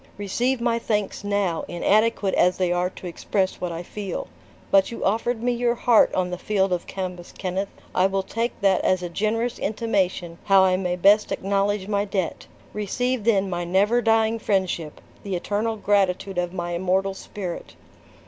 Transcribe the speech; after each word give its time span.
"Receive 0.17 0.59
my 0.59 0.79
thanks 0.79 1.23
now, 1.23 1.63
inadequate 1.67 2.33
as 2.33 2.57
they 2.57 2.71
are 2.71 2.89
to 2.89 3.05
express 3.05 3.61
what 3.61 3.71
I 3.71 3.83
feel. 3.83 4.25
But 4.71 4.89
you 4.89 5.05
offered 5.05 5.43
me 5.43 5.51
your 5.51 5.75
heart 5.75 6.11
on 6.15 6.31
the 6.31 6.39
field 6.39 6.73
of 6.73 6.87
Cambus 6.87 7.31
Kenneth; 7.31 7.69
I 7.93 8.07
will 8.07 8.23
take 8.23 8.59
that 8.61 8.81
as 8.83 9.03
a 9.03 9.09
generous 9.09 9.59
intimation 9.59 10.39
how 10.45 10.63
I 10.63 10.75
may 10.75 10.95
best 10.95 11.31
acknowledge 11.31 11.87
my 11.87 12.03
debt. 12.05 12.47
Receive 12.73 13.25
then 13.25 13.47
my 13.47 13.63
never 13.63 14.01
dying 14.01 14.39
friendship, 14.39 15.01
the 15.21 15.35
eternal 15.35 15.75
gratitude 15.77 16.39
of 16.39 16.51
my 16.51 16.71
immortal 16.71 17.13
spirit." 17.13 17.75